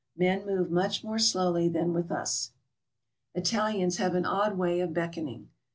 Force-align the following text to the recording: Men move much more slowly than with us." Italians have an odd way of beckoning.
Men 0.17 0.47
move 0.47 0.71
much 0.71 1.03
more 1.03 1.19
slowly 1.19 1.69
than 1.69 1.93
with 1.93 2.11
us." 2.11 2.53
Italians 3.35 3.97
have 3.97 4.15
an 4.15 4.25
odd 4.25 4.57
way 4.57 4.79
of 4.79 4.95
beckoning. 4.95 5.49